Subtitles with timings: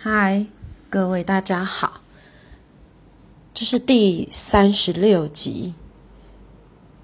[0.00, 0.46] 嗨，
[0.88, 2.00] 各位大家好，
[3.52, 5.74] 这是第三十六集，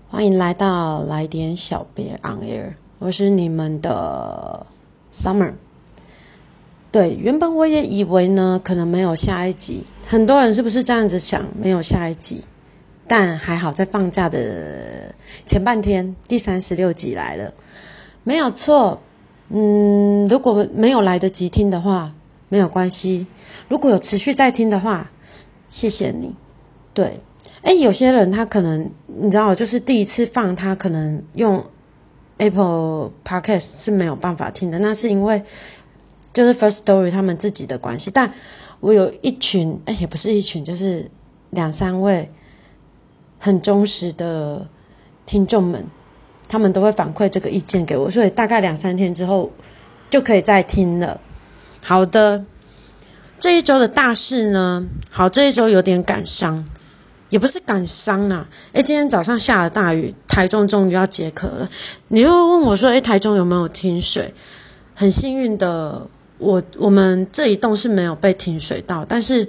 [0.09, 4.65] 欢迎来到来点小别 on air，我是你们的
[5.13, 5.55] Summer。
[6.93, 11.45] 对，原本我也以为呢，可能没有下一集，很多人是不是这样子想？
[11.61, 12.45] 没有下一集，
[13.09, 15.13] 但还好，在放假的
[15.45, 17.53] 前半天，第三十六集来了，
[18.23, 19.03] 没有错。
[19.49, 22.13] 嗯，如果没有来得及听的话。
[22.49, 23.27] 没有关系，
[23.69, 25.11] 如果有持续在听的话，
[25.69, 26.35] 谢谢你。
[26.93, 27.19] 对，
[27.63, 31.65] 哎，有些人他可能你知道，就是第一次放，他可能用
[32.37, 35.43] Apple Podcast 是没有办法听的，那是因为
[36.33, 38.11] 就是 First Story 他们自己的关系。
[38.13, 38.33] 但
[38.81, 41.11] 我有一群，哎，也不是一群，就是
[41.51, 42.31] 两三位
[43.39, 44.69] 很忠实的
[45.27, 45.85] 听众们，
[46.47, 49.51] 他们都会反馈这个意见给我，所以大概两三天之后
[50.11, 51.21] 就可以再听了。
[51.87, 52.43] 好的，
[53.39, 54.87] 这一周的大事呢？
[55.11, 56.65] 好，这一周有点感伤，
[57.29, 58.49] 也不是感伤啊。
[58.73, 61.69] 诶，今天早上下了大雨，台中终于要解渴了。
[62.09, 64.33] 你又问我说：“诶，台中有没有停水？”
[64.97, 66.07] 很幸运的，
[66.39, 69.47] 我我们这一栋是没有被停水到，但是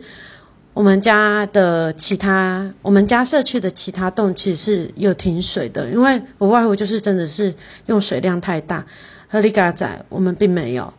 [0.74, 8.86] 我们家的其他，我们家社区的其他栋其实是有停水的，因为不外乎就是真的是用水量太大。
[9.30, 10.94] 和利嘎仔，我们并没有。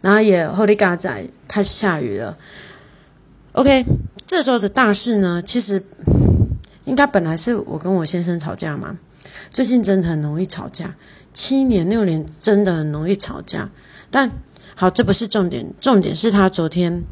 [0.00, 2.36] 然后也后里嘎仔开始下雨了。
[3.52, 3.84] OK，
[4.26, 5.82] 这时候的大事呢，其实
[6.84, 8.96] 应该本来是我跟我先生吵架嘛。
[9.52, 10.94] 最近真的很容易吵架，
[11.34, 13.68] 七年六年真的很容易吵架。
[14.10, 14.30] 但
[14.76, 17.02] 好，这不是重点，重点是他昨天，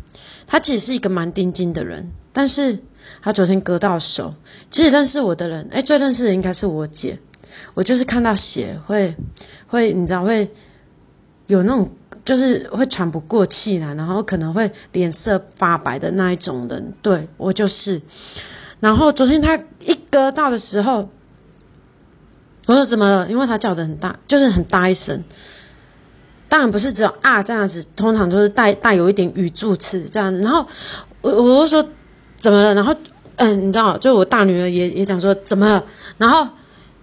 [0.46, 2.78] 他其实是一个蛮钉钉的人，但是
[3.20, 4.34] 他昨天割到手。
[4.70, 7.18] 其实认识我的人，哎，最认识的应该是我姐。
[7.74, 9.14] 我就是看到血会
[9.66, 10.48] 会，你知道会
[11.48, 11.90] 有那种。
[12.28, 18.02] 就是会喘不过气来，然后可能会脸色发白的那一种人，对我就是。
[18.80, 21.08] 然后昨天他一割到的时候，
[22.66, 23.26] 我说怎么了？
[23.30, 25.24] 因为他叫的很大，就是很大一声。
[26.50, 30.42] 当然不是只有啊这样子，通常都是带带有一点语助词这样子。
[30.42, 30.66] 然后
[31.22, 31.88] 我我就说
[32.36, 32.74] 怎么了？
[32.74, 32.94] 然后
[33.36, 35.82] 嗯，你知道，就我大女儿也也讲说怎么了？
[36.18, 36.46] 然后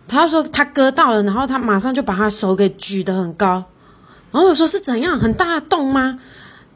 [0.07, 3.63] 他说他割到了，然后他马上就把他手给举得很高。
[4.35, 6.19] 然后我说是怎样很大洞吗？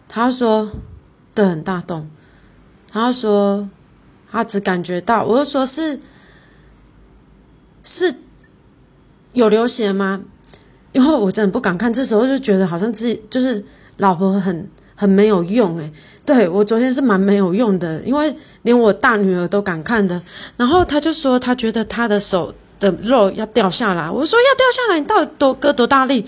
[0.08, 0.72] 他说
[1.36, 2.10] 对，很大洞。
[2.90, 3.68] 他说
[4.32, 6.00] 他只感觉到，我就说是
[7.84, 8.16] 是
[9.34, 10.22] 有流血吗？
[10.94, 13.62] 因为我真的不敢看，这时候就觉得好像自己就是
[13.98, 15.92] 老婆很很没有用诶。
[16.26, 20.22] 对我昨天是蛮没有用的，因为连我大女儿都敢看的。
[20.56, 22.56] 然后他就说他觉得他的手。
[22.80, 26.26] 的肉要掉下来，我说要掉下来，你到底多割多大力？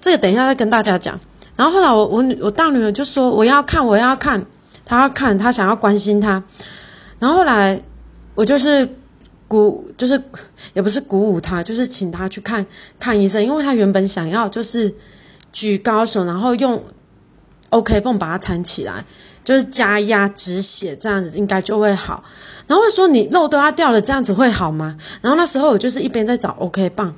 [0.00, 1.18] 这个等一下再跟大家讲。
[1.56, 4.44] 然后后来我我我大女儿就说我要看我要看，
[4.84, 6.42] 她要看她想要关心她。
[7.20, 7.80] 然后后来
[8.34, 8.88] 我就是
[9.46, 10.20] 鼓就是
[10.72, 12.66] 也不是鼓舞她，就是请她去看
[12.98, 14.92] 看医生，因为她原本想要就是
[15.52, 16.82] 举高手，然后用
[17.70, 19.04] OK 泵把它缠起来，
[19.44, 22.24] 就是加压止血，这样子应该就会好。
[22.66, 24.96] 然后说你肉都要掉了，这样子会好吗？
[25.20, 27.14] 然后那时候我就是一边在找 OK 棒，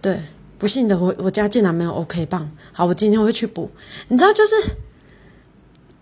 [0.00, 0.22] 对，
[0.58, 2.48] 不幸的我我家竟然没有 OK 棒。
[2.72, 3.68] 好，我今天会去补。
[4.06, 4.54] 你知道就是，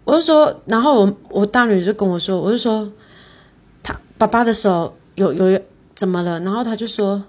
[0.05, 2.93] 我就说，然后我我大女就跟我说，我就说，
[3.83, 5.59] 他爸爸的手有有
[5.95, 6.39] 怎么了？
[6.41, 7.25] 然后他就说，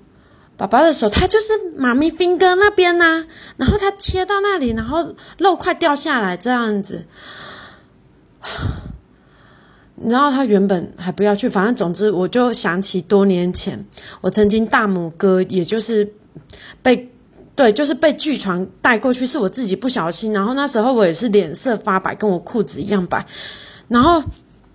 [0.57, 3.25] 爸爸的手他就是妈咪兵哥那边呐，
[3.55, 7.05] 然后他切到那里，然后肉快掉下来这样子。
[10.03, 13.85] 然后他原本还不要去，反正总之我就想起多年前
[14.19, 16.11] 我曾经大拇哥，也就是
[16.81, 17.09] 被
[17.55, 20.33] 对，就是被巨床带过去，是我自己不小心。
[20.33, 23.25] 然后那时候我也是脸色发白，跟我裤子一样白。
[23.87, 24.21] 然后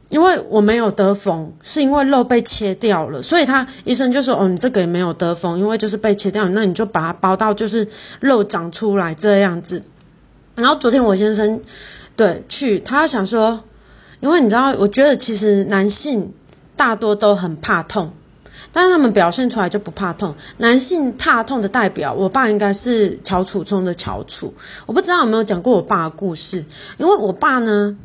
[0.09, 7.87] 因为我没有得缝，是因为肉被切掉了，所以他医生就说：“哦，你这个也没有得缝，因为就是被切掉，那你就把它包到就是
[8.21, 9.83] 肉长出来这样子。”
[10.57, 11.61] 然后昨天我先生
[12.17, 13.63] 对去，他想说。
[14.21, 16.33] 因为你知道，我觉得其实男性
[16.77, 18.11] 大多都很怕痛，
[18.73, 20.35] 但是他们表现出来就不怕痛。
[20.59, 24.53] 男性怕痛的代表，我爸应该是乔楚中的乔楚。
[24.87, 26.65] 我不知道有没有讲过我爸的故事。
[26.99, 27.97] 因为我爸呢，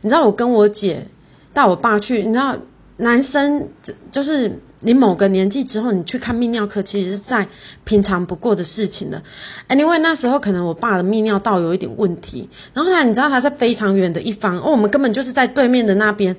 [0.00, 1.06] 你知道，我跟我姐
[1.52, 2.56] 带我爸去，你知道，
[2.96, 3.68] 男生
[4.10, 4.58] 就是。
[4.84, 7.46] 你某个年纪之后，你去看泌尿科，其实是再
[7.84, 9.22] 平常不过的事情了。
[9.68, 16.36] Anyway，那时候可能我爸的泌尿道有一点问题，然后他你知道他在非常远的一方，哦，我们根本就是在对面的那边。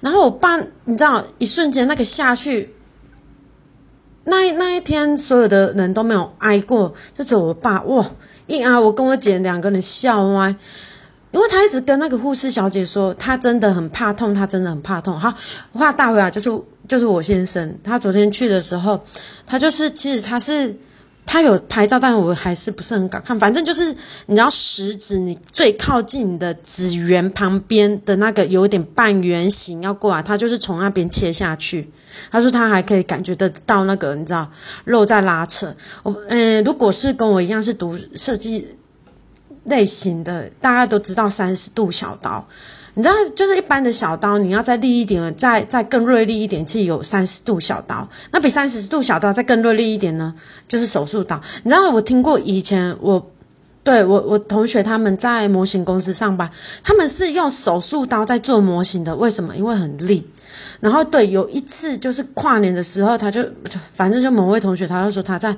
[0.00, 2.74] 然后我爸，你知道，一瞬间那个下去，
[4.24, 8.10] 那那一天所有的人都没有挨过，就只有我爸哇
[8.46, 10.54] 一挨，我跟我姐两个人笑歪。
[11.30, 15.20] 因为他一直跟那个护士小姐说，他真的很怕痛，他真的很怕痛。
[15.20, 15.32] 好，
[15.74, 16.50] 话带回来就是
[16.88, 19.00] 就是我先生，他昨天去的时候，
[19.46, 20.74] 他就是其实他是。
[21.30, 23.38] 他有拍照，但我还是不是很敢看。
[23.38, 23.94] 反正就是
[24.24, 31.86] 你知道食指你最靠近的指缘旁边的那个有点半圆形要过来，他就是从那边切下去。
[32.30, 34.50] 他说他还可以感觉得到那个你知道
[34.84, 35.70] 肉在拉扯。
[36.02, 38.66] 我嗯，如果是跟我一样是读设计
[39.64, 42.48] 类型的，大家都知道三十度小刀。
[42.98, 48.08] 你知道，就是一般的小刀，你要再利一点，再再更锐利一点，其实有三十度小刀。
[48.32, 50.34] 那比三十度小刀再更锐利一点呢，
[50.66, 51.40] 就是手术刀。
[51.62, 53.24] 你知道，我听过以前我
[53.84, 56.50] 对我我同学他们在模型公司上班，
[56.82, 59.14] 他们是用手术刀在做模型的。
[59.14, 59.56] 为什么？
[59.56, 60.26] 因为很利。
[60.80, 63.48] 然后对，有一次就是跨年的时候，他就
[63.94, 65.56] 反正就某位同学，他就说他在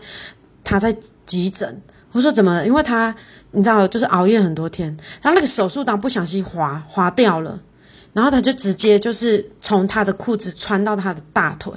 [0.62, 0.94] 他在
[1.24, 1.80] 急诊。
[2.12, 2.66] 我说怎么了？
[2.66, 3.16] 因为他。
[3.52, 7.58] 你知道，就是熬夜很多天，然后那个手术刀不小心滑滑掉了，
[8.12, 11.72] 然后他就直接就是从他的裤子穿到他的大腿。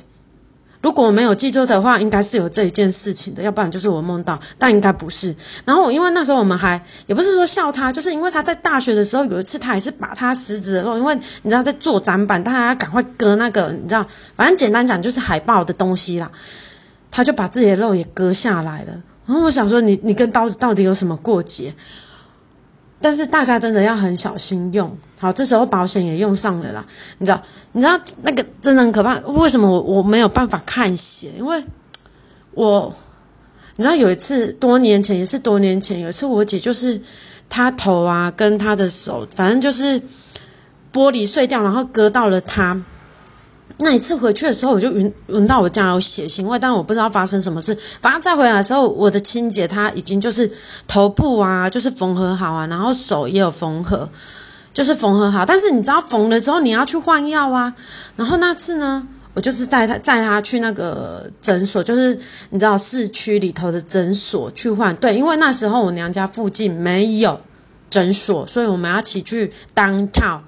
[0.81, 5.33] 如果我没有记错的话，应该是有这一件事情的，要不然就是我梦到，但应该不是。
[5.63, 14.05] 然后我因为那时候我们还也不是说笑他，就是因为他在大学的时候有一次，他也是把他食指的肉，因为你知道在做展板，他要赶快割那个，你知道，
[14.35, 16.29] 反正简单讲就是海报的东西啦，
[17.09, 18.91] 他就把自己的肉也割下来了。
[19.25, 21.73] 然后我想说，你你跟刀子到底有什么过节？
[22.99, 24.97] 但是大家真的要很小心用。
[25.19, 26.85] 好，这时候保险也用上了啦。
[27.17, 27.41] 你知道，
[27.73, 29.19] 你知道那个真的很可怕。
[29.19, 31.33] 为什么我我没有办法看血？
[31.37, 31.63] 因为
[32.51, 32.93] 我
[33.75, 37.01] 你知道有一次多年前也是多年前有一次我姐就是
[37.49, 39.99] 她头啊跟她的手，反正就是
[40.93, 42.81] 玻璃碎掉，然后割到了她。
[43.79, 47.77] 那一次回去的时候，我就闻闻到我家有血腥味，但我不知道发生什么事。
[48.01, 50.49] 反正再回来的时候，我的亲姐她已经就是
[50.87, 54.07] 头部啊，就是缝合好啊，然后手也有缝合，
[54.73, 55.45] 就是缝合好。
[55.45, 57.73] 但是你知道缝了之后你要去换药啊。
[58.15, 62.17] 然后那次呢，我就是载他载他去那个诊所，就是
[62.51, 64.95] 你知道市区里头的诊所去换。
[64.97, 67.41] 对，因为那时候我娘家附近没有
[67.89, 70.41] 诊所，所以我们要骑去当套。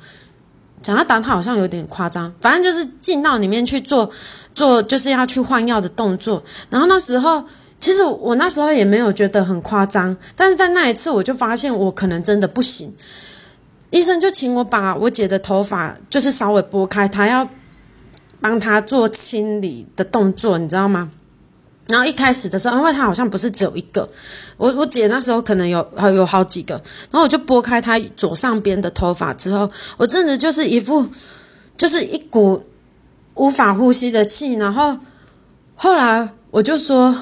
[0.85, 4.07] 讲他打他好像有点夸张，反正就是进到里面去做
[4.53, 6.43] 做，就是要去换药的动作。
[6.69, 7.43] 然后那时候，
[7.79, 12.93] 其实我那时候也没有觉得很夸张，但是在那一次我就发现我可能真的不行。
[13.89, 17.49] 医生就请我把我姐的头发就是稍微拨开，他要
[18.39, 21.09] 帮他做清理的动作，你知道吗？
[21.87, 24.09] 然后一开始的时候，因为他好像不是只有一个，
[24.57, 26.73] 我我姐那时候可能有有好几个，
[27.11, 31.07] 然后我就拨开他左上边的头发之后，我真的就是一副
[31.77, 32.63] 就是一股
[33.35, 34.97] 无法呼吸的气，然后
[35.75, 37.15] 后来我就说，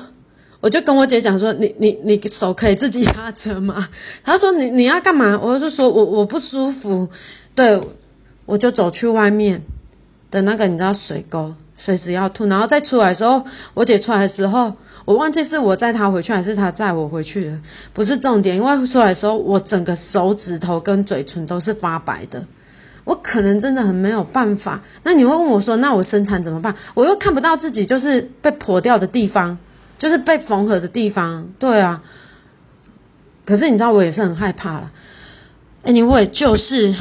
[0.61, 3.89] 我就跟我姐讲说，你你你手可以自己压着吗？
[4.23, 5.37] 她说你你要干嘛？
[5.41, 7.09] 我就说我我不舒服，
[7.53, 7.81] 对，
[8.45, 9.61] 我就走去外面
[10.31, 11.53] 的那个你知道水沟。
[11.83, 13.43] 随时要吐，然后再出来的时候，
[13.73, 17.59] 我姐出来的时候，我忘记是我载她回去还是她载我回去的，
[17.91, 22.41] 不是重点，因为出来的时候我整个手指头跟嘴唇都是发白的，
[23.03, 24.81] 我可能真的很没有办法。
[25.03, 26.73] 那你会问我说，那我生产怎么办？
[26.93, 29.57] 我又看不到自己就是被破掉的地方，
[29.97, 32.01] 就是被缝合的地方，对啊。
[33.45, 34.89] 可是你知道我也是很害怕了
[35.83, 36.95] ，anyway 就是。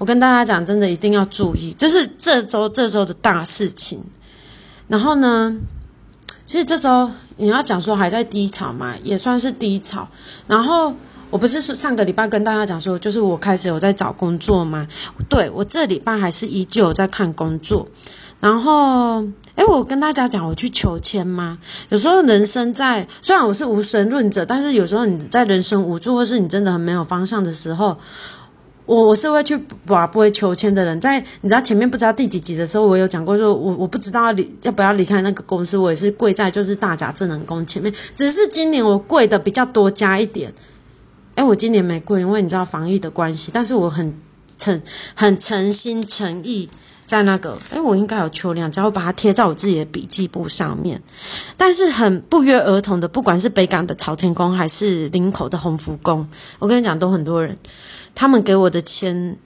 [0.00, 4.02] 我跟大家讲，真的一定要注意，这是这周这周的大事情。
[4.88, 5.54] 然后呢，
[6.46, 10.08] 其实这周你要讲说还在低潮嘛，也算是低潮。
[10.46, 10.94] 然后
[11.28, 14.88] 我不是上个礼拜跟大家讲说，就是我开始有在找工作嘛。
[15.28, 17.86] 对我这礼拜还是依旧在看工作。
[18.40, 19.22] 然后，
[19.56, 21.58] 诶，我跟大家讲，我去求签吗？
[21.90, 27.98] 有时候人生在虽然我是无神论者，但是有时候你在人生无助，或是你真的很没有方向的时候。
[28.90, 29.56] 我我是会去
[29.86, 40.52] 把不会求签的人，在你知道前面不知道第几集的时候，我有讲过说，我我不知道离要不要离开那个公司，我也是跪在就是大甲智能宫前面，只是今年我跪的比较多加一点。
[41.36, 44.12] 哎，我今年没跪，因为你知道防疫的关系，但是我很
[44.58, 44.82] 诚
[45.14, 46.68] 很诚心诚意
[47.10, 51.02] 在那个，哎，我应该有求两张，我把它贴在我自己的笔记簿上面。
[51.56, 56.28] 但是很不约而同的，不管是北港的朝天宫还是林口的洪福宫，
[56.60, 57.58] 我跟你讲，都很多人。
[58.14, 59.36] 他们给我的签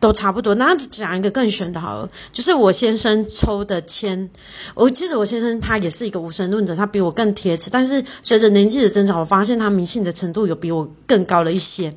[0.00, 4.30] 都差不多，那讲一个更玄的好了，就是我先生抽的签。
[4.74, 7.68] 我其实我先生他也是一个无神论者，他比我更贴切。
[7.70, 11.94] 但是随着年纪的增长，我发现他迷信的程度有比我更高了一些。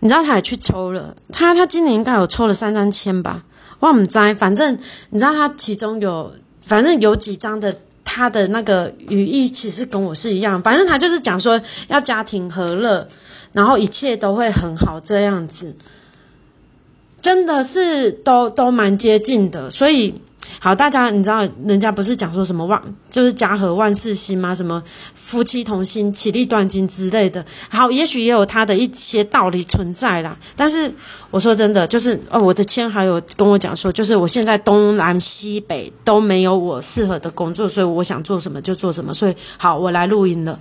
[0.00, 3.44] 你知道他也去抽了，他他今年应该有抽了三张签吧？
[3.80, 4.78] 我们摘，反正
[5.10, 10.60] 你知道他其中有，反正有几张的他的那个语义其实跟我是一样。
[10.62, 13.08] 反正他就是讲说要家庭和乐。
[13.52, 15.76] 然后一切都会很好这样子，
[17.22, 20.14] 真的是都都蛮接近的，所以。
[20.58, 24.54] 好，大家你知道人家不是讲说什么万就是家和万事兴吗？
[24.54, 24.82] 什么
[25.14, 27.44] 夫妻同心，其利断金之类的。
[27.68, 30.36] 好，也许也有他的一些道理存在啦。
[30.56, 30.92] 但是
[31.30, 39.12] 我说真的，就是哦，我的亲还有跟我讲说，就是我现在东南西北都没有我适合的工作，所以我想做什么就做什么。
[39.12, 40.58] 所以好，我来录音了。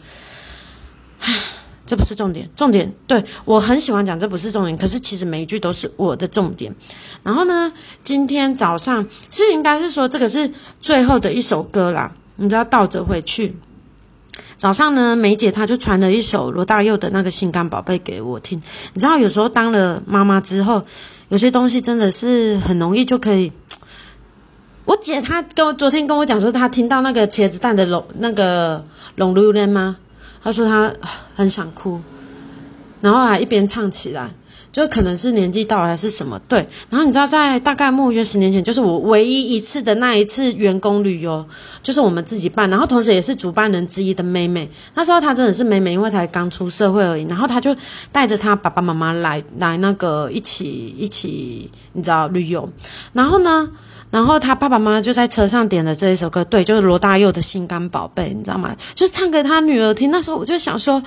[1.94, 4.76] 这不是重点，重点对我很喜欢讲，这不是重点。
[4.76, 6.74] 可是其实每一句都是我的重点。
[7.22, 7.72] 然后呢，
[8.04, 13.56] 今天早上是应该是说这个是最后的一首歌啦，你知道倒着回去。
[14.58, 18.60] 早上呢，梅姐她就传了一首罗大佑的那个《心肝宝贝》给我听。
[18.96, 20.82] 你知道有时候当了妈妈之后，
[21.30, 23.52] 有些东西真的是很容易就可以。
[24.86, 28.84] 我姐她跟我昨天跟我讲说，她听到那个茄子蛋的龙那个
[29.16, 29.98] 龙榴莲吗？
[30.44, 30.94] 他说他
[31.36, 32.02] 很想哭，
[33.02, 34.30] 然后还一边唱起来，
[34.74, 36.68] 就可能是年纪到还是什么对。
[36.90, 41.46] 然后你知道，在大概莫约十年前，就是我唯一一次的那一次员工旅游，
[41.82, 44.70] 就是我们自己办，然后同时也是主办人之一的妹妹。
[44.96, 47.24] 那时候她真的是妹妹，因为才刚出社会而已。
[47.30, 47.74] 然后她就
[48.12, 52.68] 带着她爸爸妈妈来来那个一起一起，你知道旅游。
[53.14, 53.70] 然后呢？
[54.13, 58.75] 然后他爸爸妈妈就在车上点了这一首歌，对，就是罗大佑的《心肝宝贝》，你知道吗？
[58.93, 60.12] 就是唱给他女儿听。
[60.12, 61.01] 那时候我就想说，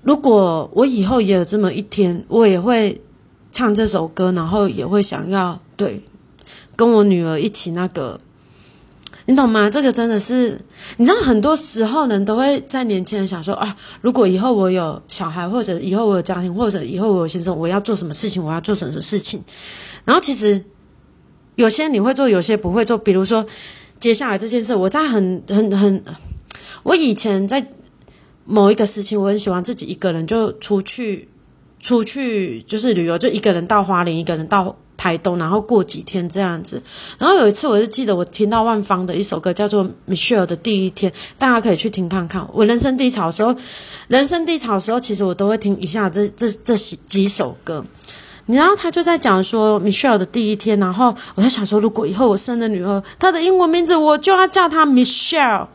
[0.00, 2.98] 如果我以后也有这么一天，我也会
[3.52, 6.02] 唱这首歌，然后也会想要对
[6.74, 8.18] 跟我女儿一起那个，
[9.26, 9.68] 你懂吗？
[9.68, 10.58] 这个真的是，
[10.96, 19.44] 你知道，很多时候人都会在年轻人想说啊，如果以后我有小孩，或者以后我有家庭，或者以后我有先生，我要做什么事情，我要做什么事情。
[20.06, 20.64] 然后其实。
[21.60, 22.96] 有些你会做，有些不会做。
[22.96, 23.44] 比如说，
[23.98, 26.02] 接下来这件事，我在很很很，
[26.84, 27.66] 我以前在
[28.46, 31.28] 某一个时期，我很喜欢自己一个人就出去
[31.78, 36.82] 出去，就是旅游，就一个人到花莲，一个人到台东，然后过几天这样子。
[37.18, 42.48] 然后有一次，我就记得我听到万芳的一首歌，叫做《Michelle 的第一天》，大家可以去听看看。
[42.54, 43.54] 我人生低潮的时候，
[44.08, 47.84] 人生低潮的时候，其实我都会听一下这这这几几首歌。
[48.54, 55.66] 然后他就在讲说 Michelle 的第一天，然后我在想说，如果以后我生了女儿，她的英文名字我就要叫她 Michelle。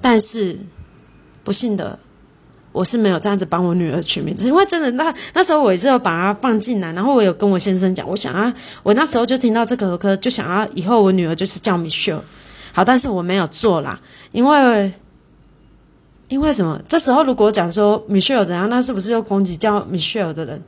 [0.00, 0.58] 但是
[1.42, 1.98] 不幸的，
[2.72, 12.20] 我是没有这样子帮我女儿取名字，因为真的那那时候我也是有把她放进来，然后我有跟我先生讲，我想要我那时候就听到这个歌，就想要以后我女儿就是叫 Michelle。
[12.72, 13.98] 好，但是我没有做啦，
[14.30, 14.92] 因为
[16.28, 16.80] 因为什么？
[16.86, 20.62] 这时候如果讲说 Michelle 怎样，那是不是又攻击叫 Michelle 的人？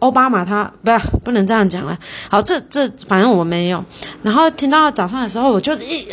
[0.00, 1.98] 奥巴马他不要不能这样讲了。
[2.28, 3.82] 好，这这反正我没有。
[4.22, 6.06] 然后听到早上的时候，我就一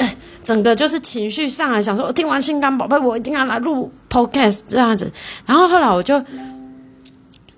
[0.43, 5.11] 整个就是情绪上来，想说，我听完《心肝宝贝》，我一定要来录 Podcast 这样子。
[5.45, 6.23] 然后后来我就，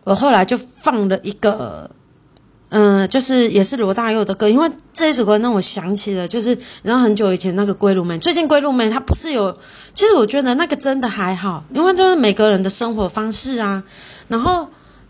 [0.04, 1.90] 我后来就放了一个，
[2.70, 8.16] 嗯，就是也是罗大佑的歌，因为这一首歌让我想起了，就是然后很久以前那个《归路妹》。
[8.20, 9.56] 最近《归路妹》她不是有，
[9.94, 13.84] 其实我觉得那个真的还好，因为就是每个人的生活方式啊，
[14.28, 14.68] 然后。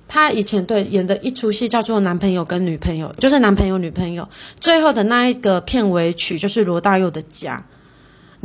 [0.07, 4.27] 他以前对演的一出戏叫做《男朋友跟女朋友》，就是男朋友女朋友。
[4.59, 7.57] 最后的那一个片尾曲就是罗大佑的《家》。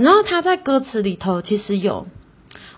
[0.03, 2.07] 然后他在歌词里头其实有，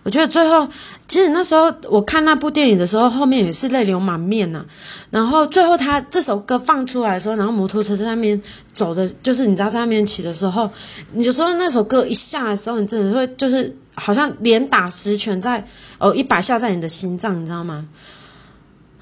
[0.02, 0.66] 我觉得最后
[1.06, 4.64] 其实那时候我看那部电影的时候，后面也是泪流满面呐。
[5.10, 10.68] 然后最后他这首歌放出来的时候，然后摩托车在那边走的，就是你知道在那边骑的时候，
[11.14, 15.64] 有时候那首歌一下的时候，你真的会就是好像连打十拳在
[15.98, 17.86] 哦一百下在你的心脏，你知道吗？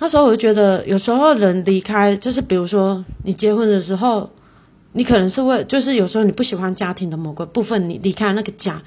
[0.02, 4.28] 那时候我就觉得，有时候人离开，就是比如说你结婚的时候，
[4.92, 8.80] 你可能是为，就是有时候你不喜欢家庭的某个部分，你离开那个家，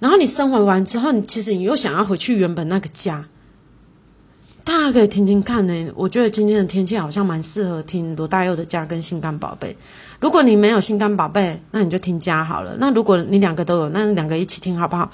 [0.00, 3.24] 然后你生活完之后，你其实你又想要回去原本那个家。
[4.64, 9.68] 大家可以听听看呢，我觉得今天的天气好像蛮适合听罗大佑的《家》跟《心肝宝贝》。
[10.18, 12.74] 如果你没有《心肝宝贝》，那你就听《家》好了。
[12.80, 15.12] 那如果你两个都有，那两个一起听好不好？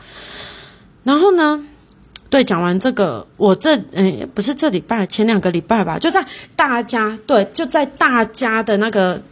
[1.05, 1.67] 然后呢？
[2.33, 6.25] 对，讲完这个，我这嗯，不是这礼拜，前两个礼拜吧，就在
[6.57, 9.23] 大家对，就在大家的那个，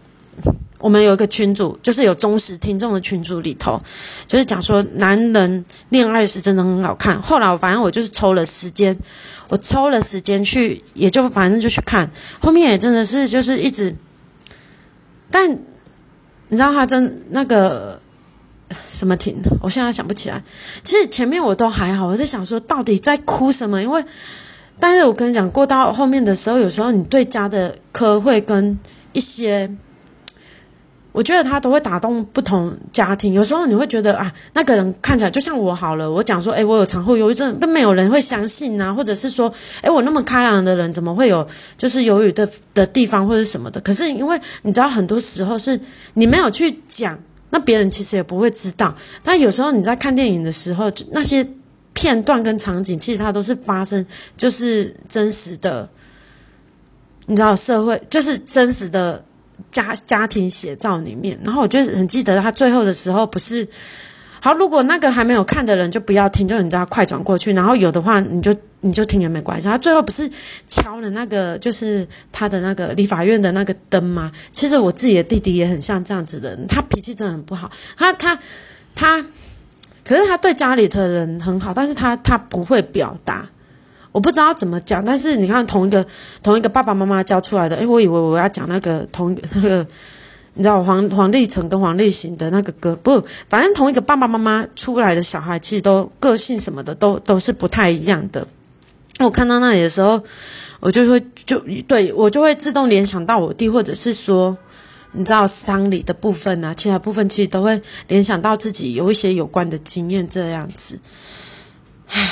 [0.79, 3.81] 我们有一个群组，就是有忠实听众的群组里头，
[4.29, 7.23] 就是讲说男人恋爱时真的很好看。
[7.23, 8.95] 后来反正我就是抽了时间，
[9.49, 13.97] 我抽了时间去，也就反正就去看，后面也真的是就是一直，
[15.31, 15.51] 但
[16.49, 17.99] 你知道他真那个。
[18.89, 19.41] 什么停？
[19.61, 20.43] 我现在想不起来。
[20.85, 23.83] 其实前面我都还好，我在想说到底在哭什么？
[23.83, 24.05] 因为，
[24.79, 28.79] 但是我跟你讲过到后面的时候，有时候你对家的科会跟
[29.13, 29.71] 一些
[31.13, 33.33] 我觉得他都会打动不同家庭。
[33.33, 36.09] 有时候你会觉得啊，那个人看起来就像我好了。
[36.09, 38.95] 我讲说，哎，我有产后忧郁症，都没有人会相信啊。
[38.95, 41.45] 或者是说，哎，我那么开朗的人，怎么会有
[41.77, 43.81] 就是忧郁的的地方或者什么的？
[43.81, 45.81] 可是因为你知道，很多时候是
[46.15, 47.19] 你没有去讲，
[47.51, 48.95] 那别人其实也不会知道。
[49.23, 51.47] 但有时候你在看电影的时候，那些
[51.93, 54.05] 片段跟场景，其实它都是发生，
[54.37, 55.89] 就是真实的。
[57.27, 59.25] 你知道，社会就是真实的。
[59.71, 63.69] 家家庭写照里面，然后我就很记得他最后的时候不是
[64.41, 64.55] 好。
[64.55, 67.53] 如果那个还没有看的人就不要听，就你知道快转过去。
[67.53, 69.69] 然后有的话你就你就听也没关系。
[69.69, 70.31] 他最后不是
[70.67, 74.33] 敲了那个就是他的那个理法院的那个灯吗？
[74.51, 77.71] 其实我自己的弟弟也很像这样子的，他脾气真的很不好。
[77.97, 78.39] 他他
[78.95, 79.25] 他，
[80.05, 83.49] 可是他对家里的人很好，但是他他不会表达。
[84.13, 86.05] 我不知道怎么讲，但是你看，同一个
[86.43, 89.87] 同一个爸爸妈妈教出来的，诶，我以为我要讲那个同那个，
[90.55, 98.45] 你知道黄黄立成跟黄立行的那个歌，不，反正同一个爸爸妈妈出来的小孩，其实都个性什么的都都是不太一样的。
[99.25, 100.23] 我看到那里的时候，
[100.81, 104.57] 我就会就对我就会自动联想到我弟，或者是说，
[105.13, 110.99] 你知道丧礼的部分啊，其他部分其实都会联想到自己有一些有关的经验这样子，
[112.09, 112.31] 唉。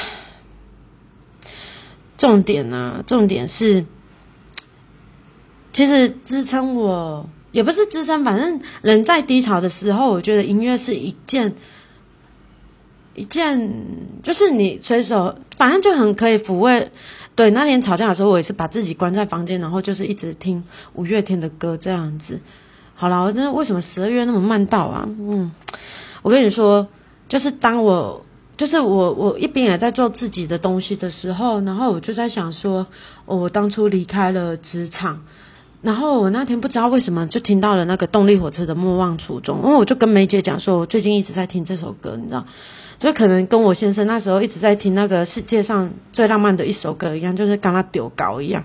[2.16, 3.04] 重点呢？
[3.06, 3.84] 重点是，
[5.72, 11.54] 其实支撑我也不是支撑，反正人在低潮的时候，我觉得音乐是一件
[13.18, 13.70] 一件，
[14.22, 16.90] 就是你随手，反正就很可以抚慰。
[17.34, 20.62] 对，那天吵架的时候，我也是把自己关在房间，然后就是一直听
[20.94, 22.40] 五月天的歌这样子。
[22.94, 25.04] 好了，我真的为什么十二月那么慢到啊？
[25.06, 25.50] 嗯，
[26.22, 26.86] 我跟你说，
[27.28, 28.24] 就是当我。
[28.56, 32.84] 就是我，我一边也在做自己的东西的时候，然后我就在想说，
[33.24, 35.16] 我当初离开了职场，
[35.80, 42.44] 然后我那天不知道为什么就听到了那个动力火车的《莫忘初衷》，因为我就跟梅姐讲说，我最近一直在听这首歌，你知道，
[42.98, 48.62] 就可能跟我先生那时候一直在听那个世界上最浪漫的一首歌一样，就是刚他丢高一样，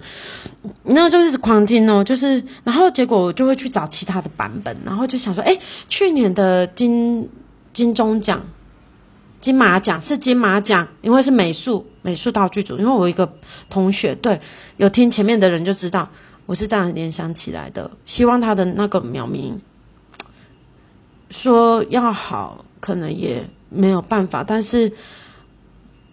[0.83, 7.29] 那就是狂听哦，就是然后结果我就会去找其他的版本，然后就想说，哎，去年的金
[7.71, 8.41] 金钟奖。
[9.39, 12.77] 金马奖是金马奖，因为是美术美术道具组。
[12.77, 13.29] 因为我一个
[13.69, 14.39] 同学，对
[14.77, 16.07] 有听前面的人就知道，
[16.45, 17.91] 我是这样联想起来的。
[18.05, 19.59] 希望他的那个苗名
[21.29, 24.43] 说要好，可能也没有办法。
[24.43, 24.91] 但是，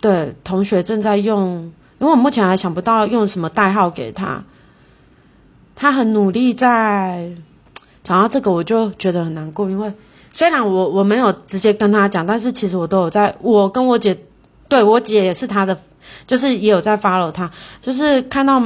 [0.01, 4.43] 对同学正在用，因为我目前还想不到用什么代号给他。
[5.77, 7.31] 他很努力在
[8.03, 9.93] 讲到这个，我就觉得很难过，因为。
[10.33, 14.17] 虽然我我没有直接跟他讲，但是其实我都有在，我跟我姐，
[14.69, 15.77] 对我姐也是他的，
[16.25, 18.63] 就是也有在 follow 他，就是看到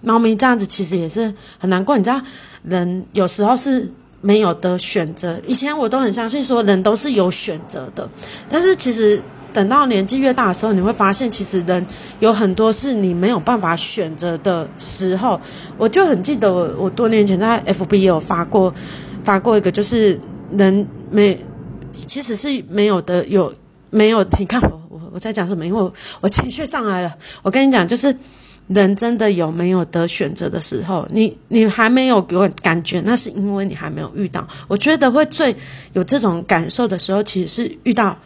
[0.00, 1.98] 猫咪这样子，其实也是很难过。
[1.98, 2.18] 你知道，
[2.62, 5.40] 人有时候是没有的选择。
[5.46, 8.08] 以前我都很相信说人都是有选择的，
[8.48, 11.86] 但是其实等到年纪越大的时候，你会发现，其实人
[12.18, 15.40] 有很多是你没有办法选择的时候。
[15.76, 18.72] 我就很记得我我多年前在 FB 也有发过
[19.24, 20.20] 发过一个，就是。
[20.58, 21.38] 人没，
[21.92, 23.54] 其实是没有的，有
[23.90, 24.20] 没有？
[24.36, 25.64] 你看我我我在讲什么？
[25.64, 27.14] 因为我情绪上来了。
[27.40, 28.12] 我跟你讲，就是
[28.74, 34.46] 人真的有没有得选择的时候，你你还没有给我感觉，那是因为你还没有遇到。
[34.66, 35.54] 我觉得会最
[35.92, 38.16] 有这种感受的时候，其实是遇到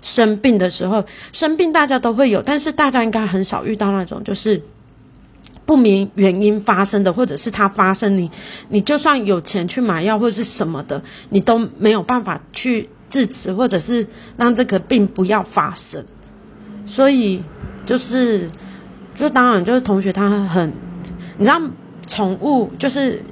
[0.00, 1.04] 生病的时候。
[1.32, 4.62] 生病大家都会有，但是大家应该很少遇到那种就是。
[5.64, 8.28] 不明原因发生的，或者是它发生，你
[8.68, 11.00] 你就算有钱去买药或者是什么的，
[11.30, 14.04] 你都没有办法去制止，或者是
[14.36, 16.04] 让这个病不要发生。
[16.84, 17.40] 所以
[17.86, 18.50] 就是，
[19.14, 20.72] 就当然就是同学他很，
[21.38, 21.60] 你知道，
[22.06, 23.22] 宠物就是。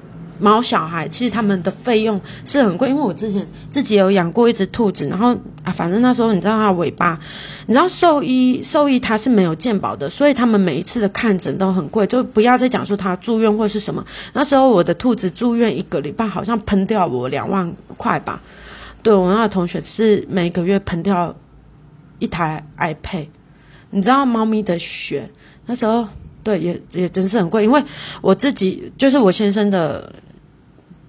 [0.42, 7.20] 毛小孩其实他们的费用是很贵，因为我之前自己有养过一只兔子，然后啊，反正那时候你知道它尾巴，
[7.66, 14.02] 你知道兽医兽医他是没有健保的，所以他们每一次的看诊都很贵，就不要再讲说他住院或是什么。
[14.32, 18.40] 那时候我的兔子住院一个礼拜，好像喷掉我两万块吧。
[19.02, 21.36] 对我那个同学是每个月喷掉
[22.18, 23.26] 一台 iPad，
[23.90, 25.28] 你知道猫咪的血
[25.70, 26.04] 那时候
[26.42, 27.80] 对也也真是很贵，因为
[28.20, 30.12] 我自己就是我先生的。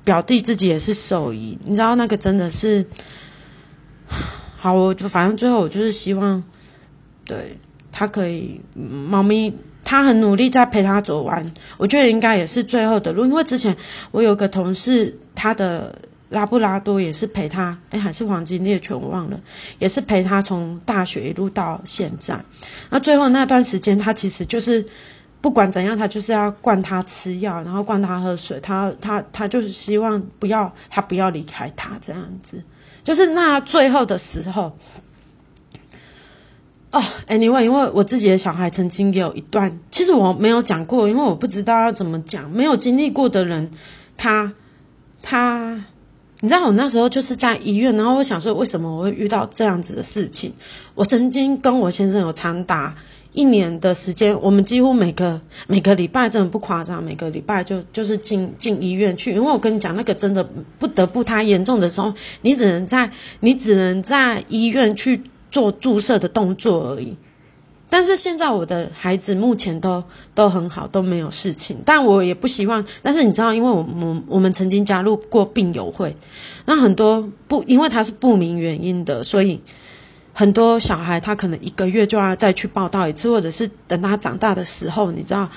[0.04, 2.84] 表弟自己也是兽医，你知道那个真的是
[4.58, 6.44] 好，我就反正最后我就是希望，
[7.24, 7.56] 对
[7.92, 13.26] 他可以，猫咪他很努力在陪他走完，我觉得应该也是最后的路。
[13.26, 13.78] 因为之前
[14.10, 15.96] 我有个同事，他的
[16.32, 19.40] 拉布拉多也是陪他，哎，还是黄金猎犬，我忘了，
[19.80, 22.42] 也是陪他从大学一路到现在。
[22.90, 24.86] 那最后那段时间，他其实就是
[25.42, 32.64] 不管怎样，他就是要灌他吃药，然后灌他喝水，他他他就是希望不要他不要离开他这样子，
[33.04, 34.72] 就是那最后的时候。
[36.92, 43.70] 哦，Anyway，因为我自己的小孩曾经也有一段，其实我没有讲过，因为我不知道要怎么讲，没有经历过的人，
[44.16, 44.54] 他
[45.22, 45.84] 他。
[46.42, 50.52] 你知道我那时候就是在医院，然后我想说，为什么我会遇到这样子的事情？
[50.96, 52.96] 我曾经跟我先生有长达
[53.34, 60.44] 一年的时间，我们几乎每个每个礼拜真的不夸张，每个礼拜就就是进进医院去，因为我跟你讲，那个真的
[60.80, 63.10] 不得不太严重的时候，你只能在
[63.42, 67.16] 你只能在医院去做注射的动作而已。
[67.94, 70.02] 但是现在我的孩子目前都
[70.34, 71.78] 都很好，都没有事情。
[71.86, 72.82] 但我也不希望。
[73.02, 76.16] 但是你知道，因为我我我们曾经加入过病友会，
[76.66, 79.60] 那很多不因为他是不明原因的，所以
[80.32, 85.50] 很多小孩他可能一个月就要再去报道一次，或者是等他长大的时候，你知道，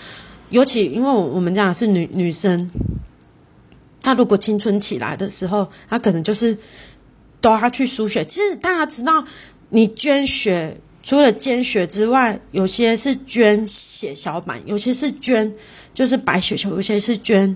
[0.51, 2.68] 尤其因为我们家是女女生，
[4.03, 6.59] 她如果青春起来的时候，她可能就是
[7.40, 8.25] 都要去输血。
[8.25, 9.25] 其实大家知道，
[9.68, 10.77] 你捐血。
[11.05, 15.55] 除了捐血之外，有些是捐血小板，有些是捐
[15.93, 17.55] 就是白血球，有些是捐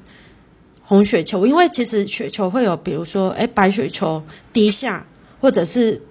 [0.84, 1.46] 红血球。
[1.46, 5.06] 因为其实血球会有，比如说，哎，白血球低下，
[5.40, 6.02] 或者是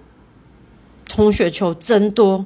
[1.14, 2.44] 红血球增多。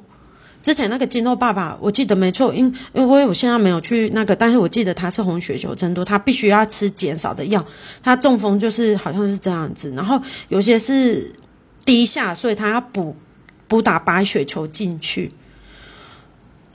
[0.61, 7.65] 之前那个金豆爸爸，我记得没错，因因为我现在没有去那个，但是我记得他是红血球增多，他必须要吃减少的药。
[8.03, 11.33] 他中风就是好像是这样子，然后有些是
[11.83, 13.15] 低下，所以他要补。
[13.67, 15.31] 补打白血球进去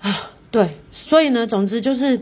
[0.00, 2.20] 啊，对，所以呢，总之就是，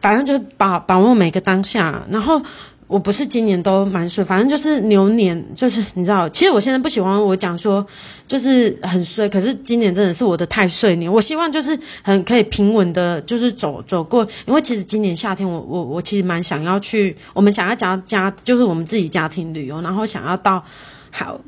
[0.00, 2.04] 反正就把把握每个当下。
[2.10, 2.40] 然后
[2.86, 7.84] 我不是今年都蛮顺，反正就是牛年，就是你知道，其实我现在不喜欢我讲说
[8.26, 11.12] 就是很衰，可是今年真的是我的太岁年。
[11.12, 14.26] 我希望就是很可以平稳的，就是走走过。
[14.46, 20.64] 因为其实今年夏天，我我我其实蛮想要去，我们想要家家就是我们自己家庭旅游，然后想要到
[21.10, 21.40] 好。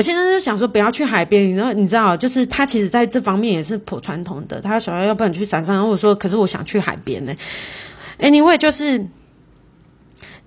[0.00, 1.74] 我现在就想说不要去海边，你知道？
[1.74, 4.58] 你知道，就是他其实在这方面也是颇传统的。
[4.58, 7.36] 他想要要不然去山上，我说，可是我想去海边呢。
[8.18, 9.06] Anyway，就是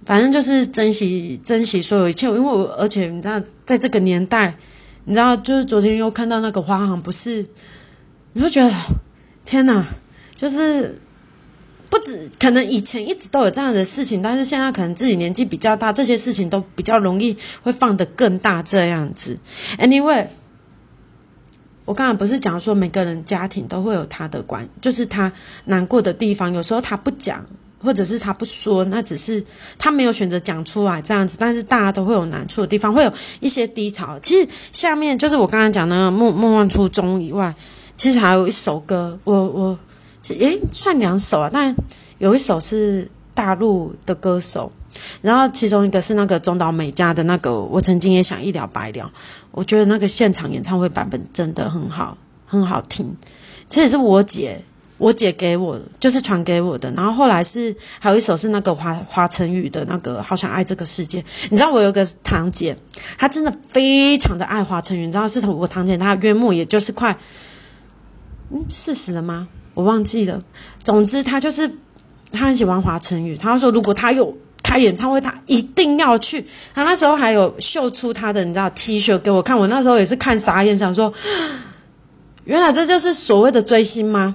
[0.07, 4.55] 反正就是珍惜珍惜所有一切，因为我而且你知道，在这个年代，
[5.05, 7.45] 你知道，就是昨天又看到那个花行，不是，
[8.33, 8.73] 你会觉得
[9.45, 9.85] 天哪，
[10.33, 10.99] 就是。
[11.93, 19.37] 不止可能以前一直都有这样的事情，但是现在可能自己年纪比较大，这些事情都比较容易会放得更大这样子。
[19.77, 20.25] Anyway，
[21.85, 25.31] 我刚才不是讲说每个人家庭都会有他的关，就是他
[25.65, 27.45] 难过的地方，有时候他不讲，
[27.77, 29.43] 或者是他不说，那只是
[29.77, 31.37] 他没有选择讲出来这样子。
[31.39, 34.17] 但是大家都会有难处的地方，会有一些低潮。
[34.19, 37.53] 其实下面就是我刚才讲的梦梦幻初衷以外，
[37.95, 39.77] 其实还有一首歌，我我。
[40.39, 41.75] 诶，算两首啊，但
[42.19, 44.71] 有一首是大陆的歌手，
[45.21, 49.11] 然后其中一个是那个中岛美嘉的那个，我曾经也想一了百了，
[49.51, 53.13] 我觉得那个现场演唱会版本真的很好，很好听。
[53.67, 54.63] 这也是我姐，
[54.99, 56.91] 我姐给我就是传给我的。
[56.91, 62.77] 然后后来是还有一首是那个华华晨宇的那个《好想爱这个世界》，你知道我有个堂姐，
[63.17, 67.17] 她真的非常的爱华晨宇，你知道是我堂姐，她月末也就是快
[68.51, 69.47] 嗯四十了吗？
[69.73, 70.43] 我忘记了，
[70.83, 71.69] 总之他就是
[72.31, 76.45] 他很喜欢华晨宇，他说如果他有开演唱会，他一定要去。
[76.73, 81.11] 他那时候还有秀出他的你知道 T 恤给我看，我那时候也是看傻眼，想说
[82.45, 84.33] 原来这就是所谓的追星吗？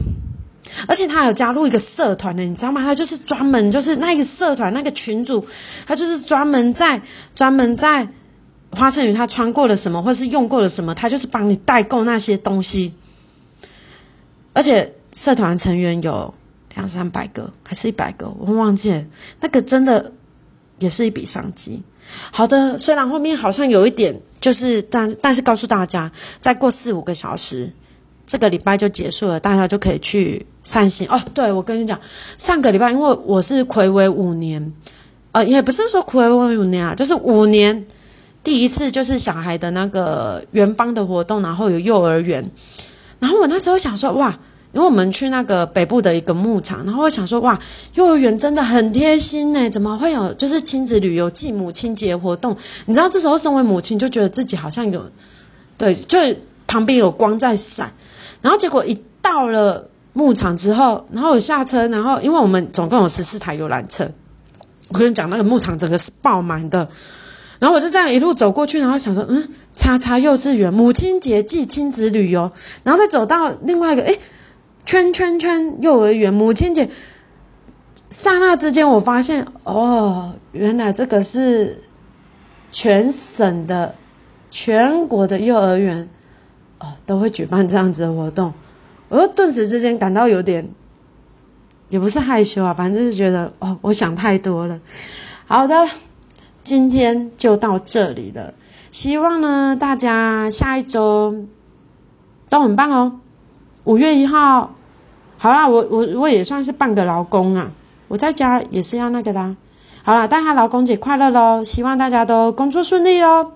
[0.86, 2.82] 而且他有加入一个社团的，你知道吗？
[2.82, 5.46] 他就是专门就是那个社团那个群主，
[5.86, 7.00] 他就是专门在
[7.34, 8.06] 专门在
[8.72, 12.92] 华晨宇他穿过了什么，或是用过了什么，他就是帮你代购那些东西，
[14.52, 14.92] 而且。
[15.12, 16.32] 社团成员有
[16.74, 18.28] 两三百个，还是一百个？
[18.38, 19.02] 我忘记了。
[19.40, 20.12] 那个真的
[20.78, 21.82] 也是一笔商机。
[22.30, 27.72] 好的，虽然后面好像有一点，就是但但是告诉大家，再过四五个小时，
[28.26, 31.20] 这个礼拜就结束了，大家就可以去散心哦。
[31.34, 31.98] 对，我跟你讲，
[32.38, 34.72] 上个礼拜因为我是魁违五年，
[35.32, 37.86] 呃，也不是说魁违五年啊，就是五年
[38.44, 42.50] 第一次就是小孩的那个园方的活动，然后有幼儿园，
[43.18, 44.38] 然后我那时候想说，哇。
[44.72, 47.58] 因为我们去那个北部的一个牧场，然后我想说，哇，
[47.94, 52.54] 幼儿园真的很贴心呢，怎么会有就是亲子旅游暨母亲节活动？
[52.84, 55.10] 你知道，这时候身为母亲就觉得自己好像有，
[55.78, 56.18] 对，就
[56.66, 57.90] 旁边有光在闪。
[58.42, 64.06] 然后结果一到了牧场之后，然后我下车，然后因为我们总共有十四台游览车，
[64.90, 66.86] 我跟你讲，那个牧场整个是爆满的。
[67.58, 72.52] 然后我就这样一路走过去，然后想说，嗯，叉叉幼稚园母亲节暨亲子旅游，
[72.84, 74.14] 然后再走到另外一个，哎。
[74.88, 76.88] 圈圈圈幼儿园母亲节。
[78.08, 81.82] 刹那之间，我发现哦，原来这个是
[82.72, 83.94] 全省的、
[84.50, 86.08] 全国的幼儿园
[86.78, 88.54] 哦都会举办这样子的活动，
[89.10, 90.66] 我又顿时之间感到有点，
[91.90, 94.80] 也不是害羞啊，反正就是觉得哦，我想太多了。
[95.46, 95.86] 好的，
[96.64, 98.54] 今天就到这里了，
[98.90, 101.44] 希望呢大家下一周
[102.48, 103.20] 都很棒哦。
[103.84, 104.74] 五月一号，
[105.38, 107.70] 好啦，我我我也算是半个劳工啊。
[108.08, 109.56] 我在家也是要那个的，
[110.02, 111.62] 好啦，大家劳工节快乐喽！
[111.62, 113.52] 希望大家都工作顺利哦。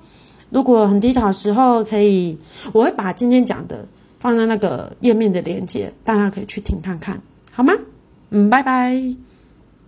[0.50, 2.38] 如果很低潮时候，可以
[2.72, 3.86] 我会把今天讲的
[4.18, 7.72] 放在那个页面的链接，大家可以去听看看，好吗？
[8.28, 9.31] 嗯，拜拜。